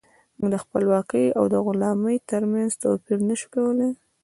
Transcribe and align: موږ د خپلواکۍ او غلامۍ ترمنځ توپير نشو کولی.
موږ 0.37 0.49
د 0.53 0.55
خپلواکۍ 0.63 1.25
او 1.37 1.43
غلامۍ 1.67 2.17
ترمنځ 2.29 2.71
توپير 2.81 3.17
نشو 3.27 3.47
کولی. 3.55 3.89